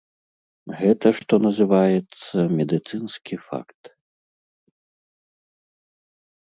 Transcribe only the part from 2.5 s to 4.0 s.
медыцынскі факт.